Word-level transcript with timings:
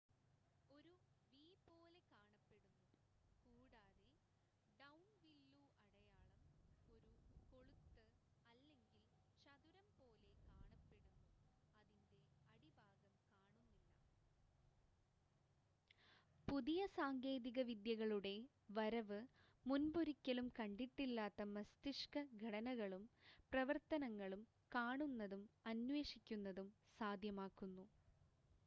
പുതിയ 16.47 16.85
സാങ്കേതിക 16.89 17.59
വിദ്യകളുടെ 17.61 18.33
വരവ് 18.69 19.19
മുൻപൊരിക്കലും 19.65 20.47
കണ്ടിട്ടില്ലാത്ത 20.59 21.41
മസ്തിഷ്‌ക 21.53 22.15
ഘടനകളും 22.41 23.03
പ്രവർത്തനങ്ങളും 23.51 24.43
കാണുന്നതും 24.71 25.43
അന്വേഷിക്കുന്നതും 25.65 26.69
സാധ്യമാക്കുന്നു 26.99 27.85